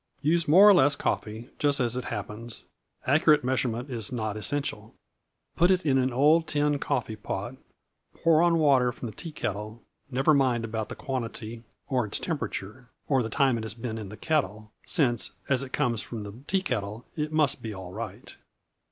[0.23, 2.63] Use more or less coffee, just as it happens;
[3.05, 4.95] accurate measurement is not essential.
[5.55, 7.55] Put it in an old tin coffee pot;
[8.15, 12.89] pour on water from the tea kettle never mind about the quantity or its temperature,
[13.07, 16.33] or the time it has been in the kettle, since, as it comes from the
[16.47, 18.37] tea kettle, it must be all right.